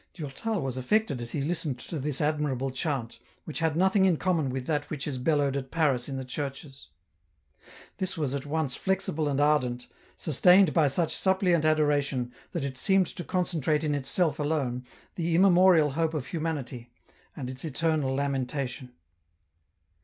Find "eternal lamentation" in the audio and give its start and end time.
17.63-18.91